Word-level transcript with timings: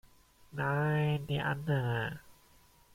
Nein, 0.51 1.27
die 1.27 1.39
andere. 1.39 2.19